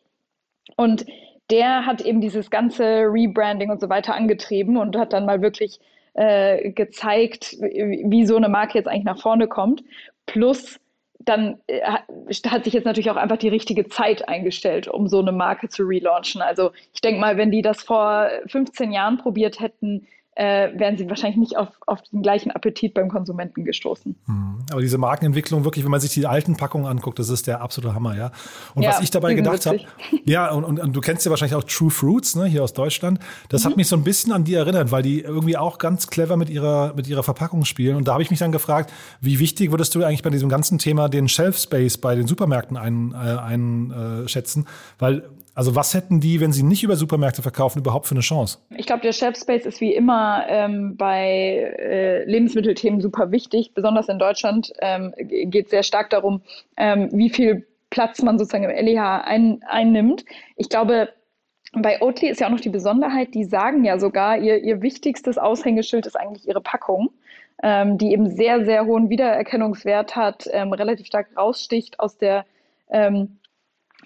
[0.77, 1.07] Und
[1.51, 5.79] der hat eben dieses ganze Rebranding und so weiter angetrieben und hat dann mal wirklich
[6.14, 9.85] äh, gezeigt, wie so eine Marke jetzt eigentlich nach vorne kommt.
[10.27, 10.81] Plus
[11.20, 15.33] dann äh, hat sich jetzt natürlich auch einfach die richtige Zeit eingestellt, um so eine
[15.33, 16.40] Marke zu relaunchen.
[16.40, 21.09] Also ich denke mal, wenn die das vor 15 Jahren probiert hätten, äh, wären sie
[21.09, 24.14] wahrscheinlich nicht auf, auf den gleichen Appetit beim Konsumenten gestoßen.
[24.27, 24.59] Mhm.
[24.70, 27.94] Aber diese Markenentwicklung, wirklich, wenn man sich die alten Packungen anguckt, das ist der absolute
[27.94, 28.31] Hammer, ja.
[28.75, 29.81] Und ja, was ich dabei gedacht habe,
[30.25, 33.18] ja, und, und, und, du kennst ja wahrscheinlich auch True Fruits, ne, hier aus Deutschland.
[33.49, 33.70] Das mhm.
[33.70, 36.51] hat mich so ein bisschen an die erinnert, weil die irgendwie auch ganz clever mit
[36.51, 37.96] ihrer, mit ihrer Verpackung spielen.
[37.96, 40.77] Und da habe ich mich dann gefragt, wie wichtig würdest du eigentlich bei diesem ganzen
[40.79, 44.66] Thema den Shelf Space bei den Supermärkten einschätzen?
[44.66, 48.14] Ein, äh, weil also was hätten die, wenn sie nicht über Supermärkte verkaufen, überhaupt für
[48.14, 48.59] eine Chance?
[48.77, 53.73] Ich glaube, der Shelf Space ist wie immer ähm, bei äh, Lebensmittelthemen super wichtig.
[53.73, 56.42] Besonders in Deutschland ähm, geht es sehr stark darum,
[56.77, 60.27] ähm, wie viel Platz man sozusagen im LEH ein, einnimmt.
[60.57, 61.09] Ich glaube,
[61.73, 65.38] bei Oatly ist ja auch noch die Besonderheit, die sagen ja sogar, ihr, ihr wichtigstes
[65.38, 67.09] Aushängeschild ist eigentlich ihre Packung,
[67.62, 72.45] ähm, die eben sehr, sehr hohen Wiedererkennungswert hat, ähm, relativ stark raussticht aus der
[72.90, 73.38] ähm,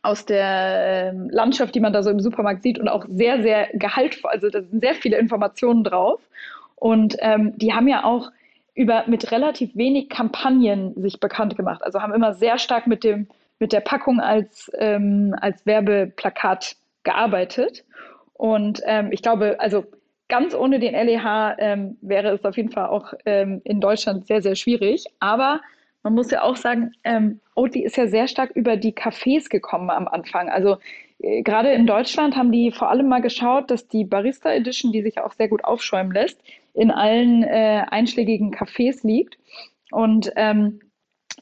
[0.03, 3.69] aus der äh, Landschaft, die man da so im Supermarkt sieht und auch sehr, sehr
[3.75, 4.31] gehaltvoll.
[4.31, 6.21] Also da sind sehr viele Informationen drauf.
[6.77, 8.31] Und ähm, die haben ja auch
[8.75, 11.83] über mit relativ wenig Kampagnen sich bekannt gemacht.
[11.85, 17.85] Also haben immer sehr stark mit dem mit der Packung als ähm, als Werbeplakat gearbeitet.
[18.33, 19.85] Und ähm, ich glaube, also
[20.29, 24.41] ganz ohne den LEH ähm, wäre es auf jeden Fall auch ähm, in Deutschland sehr,
[24.41, 25.05] sehr schwierig.
[25.19, 25.61] Aber
[26.03, 29.91] man muss ja auch sagen, ähm, Oatly ist ja sehr stark über die Cafés gekommen
[29.91, 30.49] am Anfang.
[30.49, 30.79] Also
[31.19, 35.03] äh, gerade in Deutschland haben die vor allem mal geschaut, dass die Barista Edition, die
[35.03, 36.41] sich auch sehr gut aufschäumen lässt,
[36.75, 39.39] in allen äh, einschlägigen Cafés liegt.
[39.91, 40.81] Und ähm,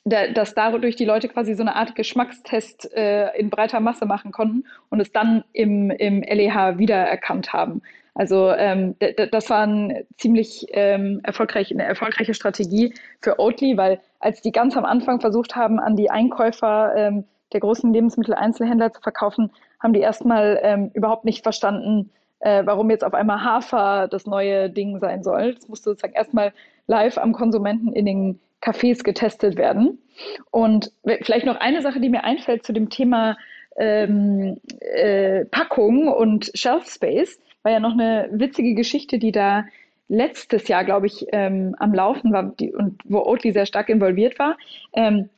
[0.04, 4.32] da, dass dadurch die Leute quasi so eine Art Geschmackstest äh, in breiter Masse machen
[4.32, 7.82] konnten und es dann im, im LEH wiedererkannt haben.
[8.18, 8.96] Also ähm,
[9.30, 14.76] das war ein ziemlich ähm, erfolgreich, eine erfolgreiche Strategie für Oatly, weil als die ganz
[14.76, 20.00] am Anfang versucht haben, an die Einkäufer ähm, der großen Lebensmitteleinzelhändler zu verkaufen, haben die
[20.00, 25.22] erstmal ähm, überhaupt nicht verstanden, äh, warum jetzt auf einmal Hafer das neue Ding sein
[25.22, 25.54] soll.
[25.54, 26.52] Das musste sozusagen erstmal
[26.88, 30.02] live am Konsumenten in den Cafés getestet werden.
[30.50, 30.90] Und
[31.22, 33.36] vielleicht noch eine Sache, die mir einfällt zu dem Thema
[33.76, 39.64] ähm, äh, Packung und Shelf Space war ja noch eine witzige Geschichte, die da
[40.08, 44.38] letztes Jahr, glaube ich, ähm, am Laufen war die, und wo Oatly sehr stark involviert
[44.38, 44.56] war.
[44.94, 45.28] Ähm,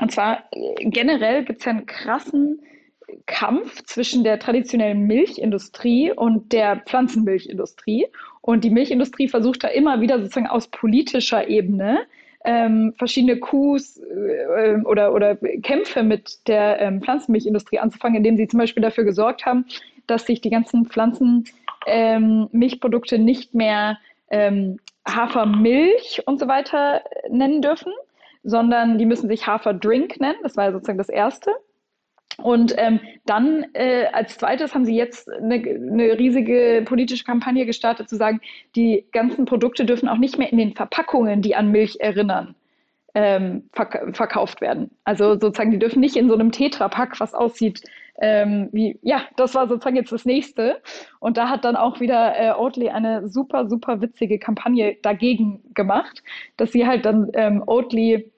[0.00, 2.62] und zwar äh, generell gibt es ja einen krassen
[3.26, 8.06] Kampf zwischen der traditionellen Milchindustrie und der Pflanzenmilchindustrie.
[8.40, 12.00] Und die Milchindustrie versucht da immer wieder sozusagen aus politischer Ebene
[12.44, 18.58] ähm, verschiedene Coups äh, oder, oder Kämpfe mit der ähm, Pflanzenmilchindustrie anzufangen, indem sie zum
[18.58, 19.66] Beispiel dafür gesorgt haben,
[20.10, 23.98] dass sich die ganzen Pflanzenmilchprodukte ähm, nicht mehr
[24.30, 27.92] ähm, Hafermilch und so weiter nennen dürfen,
[28.42, 30.40] sondern die müssen sich Haferdrink nennen.
[30.42, 31.52] Das war sozusagen das Erste.
[32.38, 38.08] Und ähm, dann äh, als zweites haben sie jetzt eine, eine, riesige politische Kampagne gestartet,
[38.08, 38.40] zu sagen,
[38.76, 42.54] die ganzen Produkte dürfen auch nicht mehr in den Verpackungen, die an Milch erinnern,
[43.14, 44.90] ähm, verk verkauft werden.
[45.04, 47.82] Also sozusagen, die dürfen nicht in so einem Tetrapack, was aussieht
[48.20, 50.80] ähm, wie, ja, das war sozusagen jetzt das nächste.
[51.20, 56.22] Und da hat dann auch wieder äh, Oatly eine super, super witzige Kampagne dagegen gemacht,
[56.56, 58.30] dass sie halt dann ähm, Oatly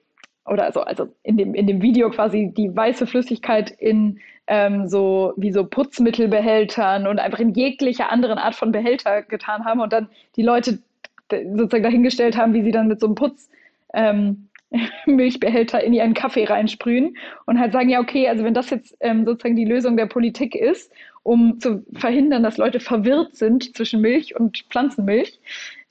[0.45, 5.33] oder also, also in, dem, in dem Video quasi die weiße Flüssigkeit in ähm, so
[5.37, 10.09] wie so Putzmittelbehältern und einfach in jeglicher anderen Art von Behälter getan haben und dann
[10.35, 10.79] die Leute
[11.29, 13.49] sozusagen dahingestellt haben, wie sie dann mit so einem Putz
[13.93, 14.49] ähm,
[15.05, 19.25] Milchbehälter in ihren Kaffee reinsprühen und halt sagen, ja, okay, also wenn das jetzt ähm,
[19.25, 20.91] sozusagen die Lösung der Politik ist,
[21.23, 25.39] um zu verhindern, dass Leute verwirrt sind zwischen Milch und Pflanzenmilch,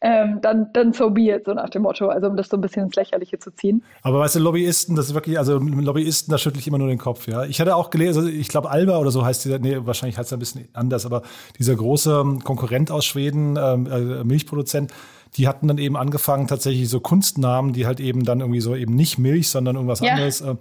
[0.04, 2.60] ähm, dann, dann so be it, so nach dem Motto, also um das so ein
[2.60, 3.84] bisschen ins Lächerliche zu ziehen.
[4.02, 6.98] Aber weißt du, Lobbyisten, das ist wirklich, also Lobbyisten, da schüttle ich immer nur den
[6.98, 7.44] Kopf, ja.
[7.44, 10.28] Ich hatte auch gelesen, also ich glaube Alba oder so heißt dieser, nee, wahrscheinlich heißt
[10.28, 11.22] es ein bisschen anders, aber
[11.58, 14.92] dieser große Konkurrent aus Schweden, ähm, äh, Milchproduzent,
[15.36, 18.94] die hatten dann eben angefangen, tatsächlich so Kunstnamen, die halt eben dann irgendwie so eben
[18.94, 20.12] nicht Milch, sondern irgendwas ja.
[20.12, 20.40] anderes.
[20.40, 20.56] Äh,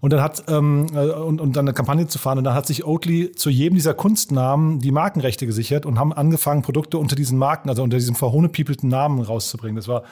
[0.00, 2.66] und dann hat ähm, äh, und, und dann eine Kampagne zu fahren und dann hat
[2.66, 7.38] sich Oatly zu jedem dieser Kunstnamen die Markenrechte gesichert und haben angefangen Produkte unter diesen
[7.38, 9.76] Marken, also unter diesem verhohnepiepelten Namen rauszubringen.
[9.76, 10.02] Das war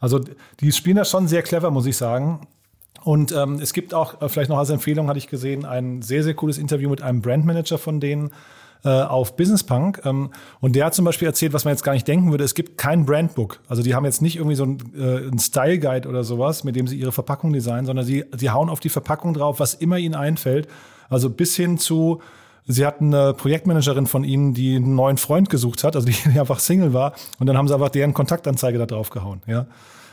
[0.00, 0.20] also
[0.60, 2.46] die spielen das schon sehr clever, muss ich sagen.
[3.04, 6.22] Und ähm, es gibt auch, äh, vielleicht noch als Empfehlung hatte ich gesehen, ein sehr,
[6.22, 8.30] sehr cooles Interview mit einem Brandmanager von denen,
[8.84, 10.02] äh, auf Business Punk.
[10.04, 12.54] Ähm, und der hat zum Beispiel erzählt, was man jetzt gar nicht denken würde, es
[12.54, 13.60] gibt kein Brandbook.
[13.68, 16.76] Also die haben jetzt nicht irgendwie so ein, äh, ein Style Guide oder sowas, mit
[16.76, 19.98] dem sie ihre Verpackung designen, sondern sie, sie hauen auf die Verpackung drauf, was immer
[19.98, 20.68] ihnen einfällt.
[21.08, 22.20] Also bis hin zu
[22.70, 26.38] Sie hatten eine Projektmanagerin von ihnen, die einen neuen Freund gesucht hat, also die, die
[26.38, 29.40] einfach Single war, und dann haben sie einfach deren Kontaktanzeige da drauf gehauen.
[29.46, 29.66] Ja,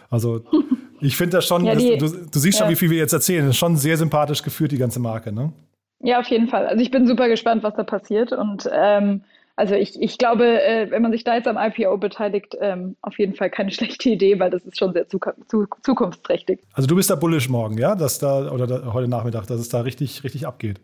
[0.09, 0.41] also
[1.01, 1.65] ich finde das schon.
[1.65, 3.45] Ja, die, das, du, du, siehst schon, wie viel wir jetzt erzählen.
[3.45, 5.33] Das ist schon sehr sympathisch geführt die ganze Marke.
[5.33, 5.51] Ne?
[5.99, 6.67] Ja, auf jeden Fall.
[6.67, 8.31] Also ich bin super gespannt, was da passiert.
[8.31, 9.23] Und ähm,
[9.55, 13.17] also ich, ich glaube, äh, wenn man sich da jetzt am IPO beteiligt, ähm, auf
[13.17, 16.59] jeden Fall keine schlechte Idee, weil das ist schon sehr zu, zu, zukunftsträchtig.
[16.73, 19.69] Also du bist da bullish morgen, ja, dass da oder da, heute Nachmittag, dass es
[19.69, 20.79] da richtig, richtig abgeht.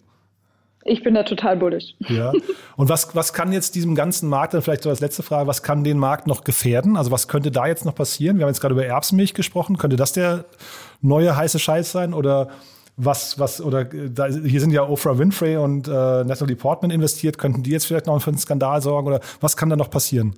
[0.83, 1.93] Ich bin da total bullish.
[2.07, 2.31] Ja.
[2.75, 5.61] Und was, was kann jetzt diesem ganzen Markt, dann vielleicht so als letzte Frage, was
[5.61, 6.97] kann den Markt noch gefährden?
[6.97, 8.37] Also was könnte da jetzt noch passieren?
[8.37, 9.77] Wir haben jetzt gerade über Erbsenmilch gesprochen.
[9.77, 10.45] Könnte das der
[11.01, 12.15] neue heiße Scheiß sein?
[12.15, 12.49] Oder
[13.03, 17.63] was, was, oder da, hier sind ja Oprah Winfrey und äh, Natalie Portman investiert, könnten
[17.63, 20.35] die jetzt vielleicht noch für einen Skandal sorgen oder was kann da noch passieren?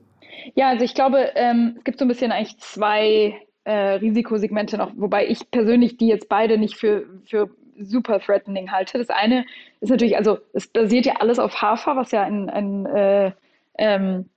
[0.56, 4.92] Ja, also ich glaube, ähm, es gibt so ein bisschen eigentlich zwei äh, Risikosegmente noch,
[4.96, 7.50] wobei ich persönlich die jetzt beide nicht für, für
[7.80, 8.98] super threatening halte.
[8.98, 9.46] Das eine
[9.80, 13.32] ist natürlich, also es basiert ja alles auf Hafer, was ja ein, ein äh,
[13.78, 14.30] ähm,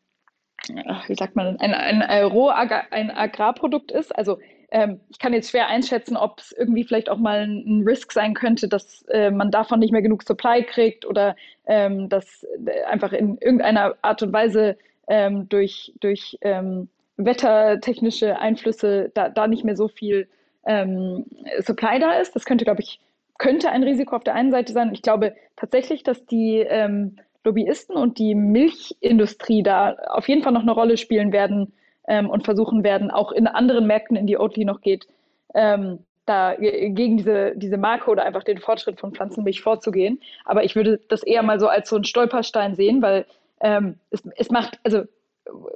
[1.07, 4.17] wie sagt man, ein, ein, ein, ein Agrarprodukt ist.
[4.17, 4.39] Also
[4.77, 8.35] ähm, ich kann jetzt schwer einschätzen, ob es irgendwie vielleicht auch mal ein, Risk sein
[8.35, 11.35] könnte, dass äh, man davon nicht mehr genug Supply kriegt oder
[11.67, 14.77] ähm, dass äh, einfach in irgendeiner Art und Weise
[15.09, 20.29] ähm, durch, durch ähm, wettertechnische Einflüsse da, da nicht mehr so viel
[20.67, 21.25] ähm,
[21.61, 22.37] Supply da ist.
[22.37, 23.01] Das könnte, glaube ich,
[23.39, 24.93] könnte ein Risiko auf der einen Seite sein.
[24.93, 30.63] Ich glaube tatsächlich, dass die ähm, Lobbyisten und die Milchindustrie da auf jeden Fall noch
[30.63, 31.73] eine Rolle spielen werden,
[32.07, 35.07] ähm, und versuchen werden, auch in anderen Märkten, in die Oatly noch geht,
[35.55, 40.21] ähm, da gegen diese, diese Marke oder einfach den Fortschritt von Pflanzenmilch vorzugehen.
[40.45, 43.27] Aber ich würde das eher mal so als so einen Stolperstein sehen, weil
[43.61, 45.03] ähm, es, es macht also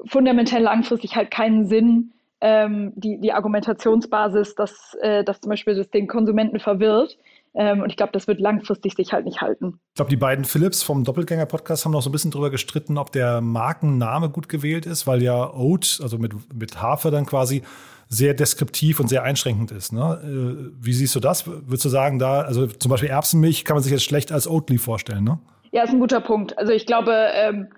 [0.05, 5.91] fundamental langfristig halt keinen Sinn, ähm, die, die Argumentationsbasis, dass, äh, dass zum Beispiel das
[5.91, 7.17] den Konsumenten verwirrt,
[7.55, 9.81] ähm, und ich glaube, das wird langfristig sich halt nicht halten.
[9.89, 13.13] Ich glaube, die beiden Philips vom Doppelgänger-Podcast haben noch so ein bisschen drüber gestritten, ob
[13.13, 17.63] der Markenname gut gewählt ist, weil ja Oat, also mit, mit Hafer dann quasi
[18.09, 19.93] sehr deskriptiv und sehr einschränkend ist.
[19.93, 20.21] Ne?
[20.23, 21.47] Äh, wie siehst du das?
[21.47, 24.79] Würdest du sagen, da, also zum Beispiel Erbsenmilch kann man sich jetzt schlecht als Oatly
[24.79, 25.39] vorstellen, ne?
[25.73, 26.59] Ja, ist ein guter Punkt.
[26.59, 27.69] Also ich glaube, ähm,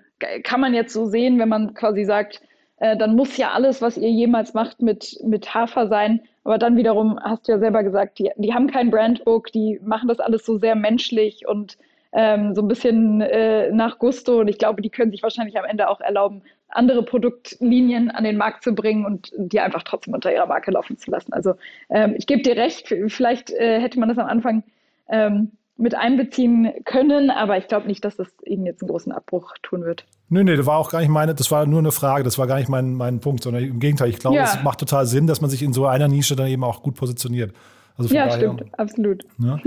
[0.43, 2.41] kann man jetzt so sehen, wenn man quasi sagt,
[2.77, 6.21] äh, dann muss ja alles, was ihr jemals macht, mit, mit Hafer sein.
[6.43, 10.09] Aber dann wiederum hast du ja selber gesagt, die, die haben kein Brandbook, die machen
[10.09, 11.77] das alles so sehr menschlich und
[12.11, 14.39] ähm, so ein bisschen äh, nach Gusto.
[14.39, 18.37] Und ich glaube, die können sich wahrscheinlich am Ende auch erlauben, andere Produktlinien an den
[18.37, 21.33] Markt zu bringen und die einfach trotzdem unter ihrer Marke laufen zu lassen.
[21.33, 21.55] Also
[21.89, 24.63] ähm, ich gebe dir recht, vielleicht äh, hätte man das am Anfang
[25.09, 29.53] ähm, mit einbeziehen können, aber ich glaube nicht, dass das ihnen jetzt einen großen Abbruch
[29.63, 30.05] tun wird.
[30.33, 32.47] Nö, nee, das war auch gar nicht meine, das war nur eine Frage, das war
[32.47, 34.45] gar nicht mein, mein Punkt, sondern im Gegenteil, ich glaube, ja.
[34.45, 36.95] es macht total Sinn, dass man sich in so einer Nische dann eben auch gut
[36.95, 37.53] positioniert.
[37.97, 39.23] Also ja, daher, stimmt, absolut.
[39.37, 39.59] Ja.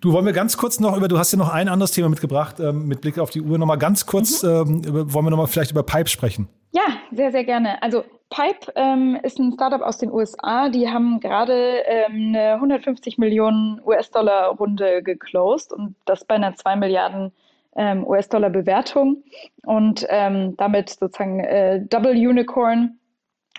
[0.00, 2.60] Du wollen wir ganz kurz noch über, du hast ja noch ein anderes Thema mitgebracht,
[2.60, 4.82] ähm, mit Blick auf die Uhr nochmal ganz kurz, mhm.
[4.86, 6.46] ähm, wollen wir nochmal vielleicht über Pipe sprechen?
[6.70, 7.82] Ja, sehr, sehr gerne.
[7.82, 13.18] Also Pipe ähm, ist ein Startup aus den USA, die haben gerade ähm, eine 150
[13.18, 17.32] Millionen US-Dollar Runde geclosed und das bei einer 2 Milliarden
[17.76, 19.24] ähm, US-Dollar Bewertung
[19.64, 22.98] und ähm, damit sozusagen äh, Double Unicorn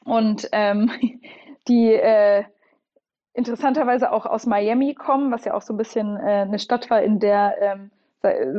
[0.06, 0.50] und
[1.68, 2.44] die äh,
[3.34, 7.02] interessanterweise auch aus Miami kommen, was ja auch so ein bisschen äh, eine Stadt war,
[7.02, 7.92] in der ähm,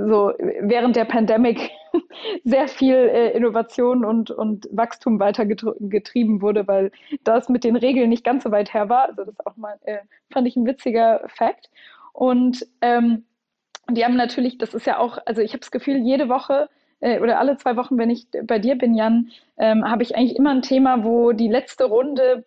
[0.09, 1.71] so während der Pandemic
[2.45, 6.93] sehr viel äh, Innovation und, und Wachstum weitergetrieben wurde, weil
[7.25, 9.09] das mit den Regeln nicht ganz so weit her war.
[9.09, 9.99] Also das auch mal, äh,
[10.33, 11.71] fand ich ein witziger Fakt.
[12.13, 13.25] Und ähm,
[13.91, 16.69] die haben natürlich, das ist ja auch, also ich habe das Gefühl, jede Woche
[17.01, 20.37] äh, oder alle zwei Wochen, wenn ich bei dir bin, Jan, ähm, habe ich eigentlich
[20.37, 22.45] immer ein Thema, wo die letzte Runde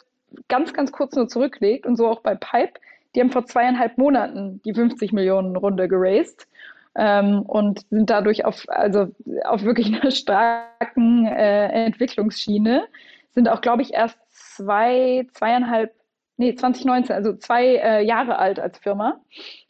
[0.48, 2.80] ganz, ganz kurz nur zurücklegt und so auch bei Pipe.
[3.16, 6.48] Die haben vor zweieinhalb Monaten die 50 Millionen Runde geraced
[6.96, 9.08] ähm, und sind dadurch auf, also
[9.46, 12.84] auf wirklich einer starken äh, Entwicklungsschiene.
[13.32, 15.94] Sind auch, glaube ich, erst zwei, zweieinhalb,
[16.38, 19.20] nee, 2019, also zwei äh, Jahre alt als Firma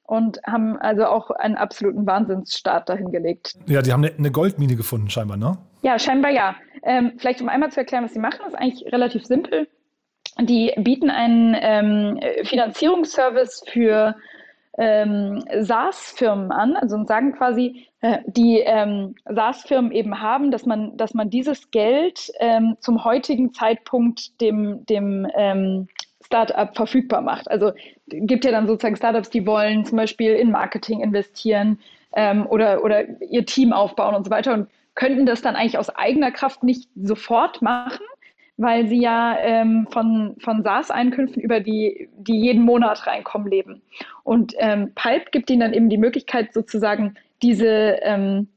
[0.09, 3.53] und haben also auch einen absoluten Wahnsinnsstart dahin gelegt.
[3.67, 5.57] Ja, die haben eine, eine Goldmine gefunden, scheinbar, ne?
[5.81, 6.55] Ja, scheinbar ja.
[6.83, 9.67] Ähm, vielleicht um einmal zu erklären, was sie machen, ist eigentlich relativ simpel.
[10.41, 14.15] Die bieten einen ähm, Finanzierungsservice für
[14.79, 20.97] ähm, SaaS-Firmen an, also und sagen quasi, äh, die ähm, SaaS-Firmen eben haben, dass man,
[20.97, 25.87] dass man dieses Geld ähm, zum heutigen Zeitpunkt dem, dem ähm,
[26.29, 27.49] Startup verfügbar macht.
[27.49, 27.71] Also
[28.07, 31.79] gibt ja dann sozusagen Startups, die wollen zum Beispiel in Marketing investieren
[32.15, 35.89] ähm, oder, oder ihr Team aufbauen und so weiter und könnten das dann eigentlich aus
[35.89, 38.05] eigener Kraft nicht sofort machen,
[38.57, 43.81] weil sie ja ähm, von, von SaaS-Einkünften über die, die jeden Monat reinkommen, leben.
[44.23, 48.49] Und ähm, Pulp gibt ihnen dann eben die Möglichkeit, sozusagen diese, ähm,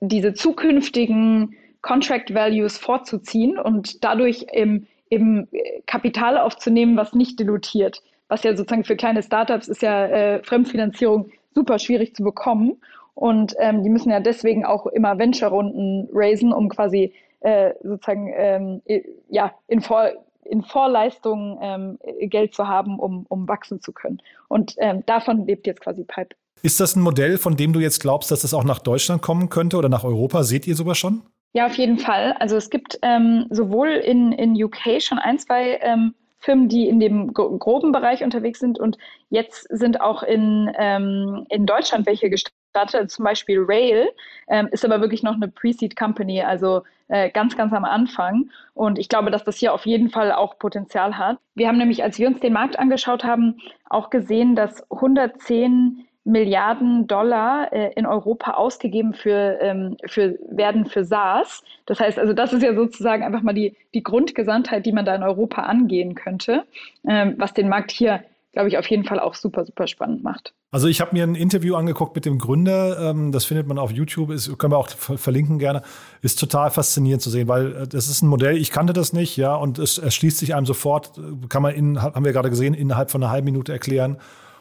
[0.00, 5.48] diese zukünftigen Contract Values vorzuziehen und dadurch eben, eben
[5.86, 8.02] Kapital aufzunehmen, was nicht dilutiert.
[8.28, 12.80] Was ja sozusagen für kleine Startups ist ja äh, Fremdfinanzierung super schwierig zu bekommen.
[13.14, 18.82] Und ähm, die müssen ja deswegen auch immer Venture-Runden raisen, um quasi äh, sozusagen ähm,
[19.28, 20.10] ja, in, Vor
[20.44, 24.20] in Vorleistung ähm, Geld zu haben, um, um wachsen zu können.
[24.48, 26.36] Und ähm, davon lebt jetzt quasi Pipe.
[26.62, 29.48] Ist das ein Modell, von dem du jetzt glaubst, dass es auch nach Deutschland kommen
[29.48, 30.42] könnte oder nach Europa?
[30.42, 31.22] Seht ihr sowas schon?
[31.52, 32.34] Ja, auf jeden Fall.
[32.38, 37.00] Also es gibt ähm, sowohl in, in UK schon ein, zwei ähm, Firmen, die in
[37.00, 38.98] dem groben Bereich unterwegs sind und
[39.30, 44.10] jetzt sind auch in, ähm, in Deutschland welche gestartet startet, zum Beispiel Rail,
[44.48, 48.50] ähm, ist aber wirklich noch eine Pre-Seed Company, also äh, ganz, ganz am Anfang.
[48.74, 51.38] Und ich glaube, dass das hier auf jeden Fall auch Potenzial hat.
[51.54, 57.06] Wir haben nämlich, als wir uns den Markt angeschaut haben, auch gesehen, dass 110 Milliarden
[57.06, 61.62] Dollar äh, in Europa ausgegeben für, ähm, für, werden für SaaS.
[61.86, 65.14] Das heißt, also das ist ja sozusagen einfach mal die, die Grundgesamtheit, die man da
[65.14, 66.64] in Europa angehen könnte,
[67.08, 68.24] ähm, was den Markt hier
[68.56, 70.54] glaube ich, auf jeden Fall auch super, super spannend macht.
[70.70, 73.90] Also ich habe mir ein Interview angeguckt mit dem Gründer, ähm, das findet man auf
[73.92, 75.82] YouTube, ist, können wir auch verlinken gerne,
[76.22, 79.36] ist total faszinierend zu sehen, weil äh, das ist ein Modell, ich kannte das nicht,
[79.36, 82.72] ja, und es erschließt sich einem sofort, äh, kann man, in, haben wir gerade gesehen,
[82.72, 84.16] innerhalb von einer halben Minute erklären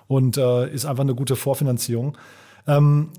[0.07, 2.17] und äh, ist einfach eine gute Vorfinanzierung.
[2.67, 3.11] Ähm,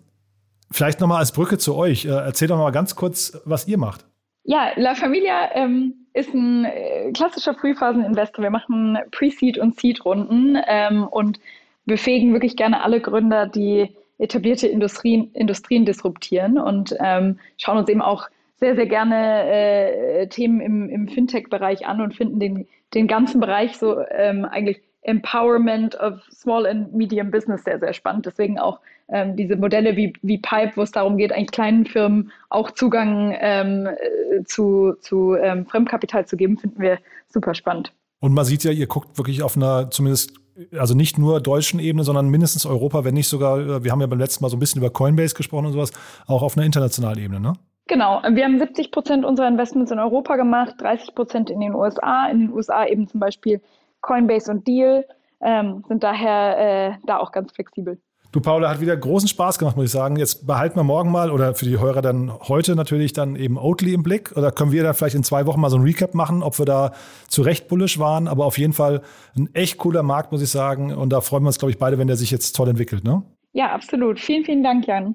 [0.71, 4.05] vielleicht nochmal als Brücke zu euch, äh, erzählt doch mal ganz kurz, was ihr macht.
[4.45, 8.43] Ja, La Familia ähm, ist ein äh, klassischer Frühphasen-Investor.
[8.43, 11.41] Wir machen Pre-Seed und Seed-Runden ähm, und
[11.85, 18.03] befähigen wirklich gerne alle Gründer, die etablierte Industrien, Industrien disruptieren und ähm, schauen uns eben
[18.03, 23.41] auch sehr, sehr gerne äh, Themen im, im Fintech-Bereich an und finden den, den ganzen
[23.41, 28.27] Bereich so ähm, eigentlich Empowerment of Small and Medium Business sehr, sehr spannend.
[28.27, 32.33] Deswegen auch ähm, diese Modelle wie, wie Pipe, wo es darum geht, eigentlich kleinen Firmen
[32.51, 36.99] auch Zugang ähm, äh, zu, zu ähm, Fremdkapital zu geben, finden wir
[37.29, 37.93] super spannend.
[38.19, 40.35] Und man sieht ja, ihr guckt wirklich auf einer zumindest,
[40.77, 44.09] also nicht nur deutschen Ebene, sondern mindestens Europa, wenn nicht sogar, äh, wir haben ja
[44.09, 45.93] beim letzten Mal so ein bisschen über Coinbase gesprochen und sowas,
[46.27, 47.53] auch auf einer internationalen Ebene, ne?
[47.89, 52.27] Genau, wir haben 70 Prozent unserer Investments in Europa gemacht, 30 Prozent in den USA.
[52.27, 53.61] In den USA eben zum Beispiel
[54.07, 55.05] Coinbase und Deal,
[55.43, 57.99] ähm, sind daher äh, da auch ganz flexibel.
[58.33, 60.17] Du, Paula, hat wieder großen Spaß gemacht, muss ich sagen.
[60.17, 63.95] Jetzt behalten wir morgen mal oder für die Hörer dann heute natürlich dann eben Oatly
[63.95, 64.37] im Blick.
[64.37, 66.67] Oder können wir da vielleicht in zwei Wochen mal so ein Recap machen, ob wir
[66.67, 66.93] da
[67.29, 68.29] zu Recht bullish waren.
[68.29, 69.01] Aber auf jeden Fall
[69.39, 70.93] ein echt cooler Markt, muss ich sagen.
[70.93, 73.23] Und da freuen wir uns, glaube ich, beide, wenn der sich jetzt toll entwickelt, ne?
[73.53, 74.21] Ja, absolut.
[74.21, 75.15] Vielen, vielen Dank, Jan.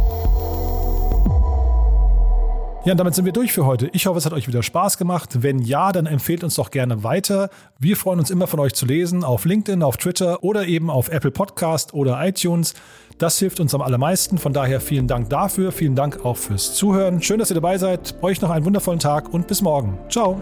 [2.83, 3.91] Ja, und damit sind wir durch für heute.
[3.93, 5.43] Ich hoffe, es hat euch wieder Spaß gemacht.
[5.43, 7.51] Wenn ja, dann empfehlt uns doch gerne weiter.
[7.77, 11.09] Wir freuen uns immer von euch zu lesen auf LinkedIn, auf Twitter oder eben auf
[11.09, 12.73] Apple Podcast oder iTunes.
[13.19, 14.39] Das hilft uns am allermeisten.
[14.39, 15.71] Von daher vielen Dank dafür.
[15.71, 17.21] Vielen Dank auch fürs Zuhören.
[17.21, 18.15] Schön, dass ihr dabei seid.
[18.23, 19.99] Euch noch einen wundervollen Tag und bis morgen.
[20.09, 20.41] Ciao.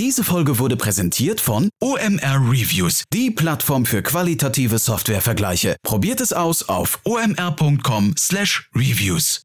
[0.00, 5.76] Diese Folge wurde präsentiert von OMR Reviews, die Plattform für qualitative Softwarevergleiche.
[5.84, 9.44] Probiert es aus auf omr.com/reviews.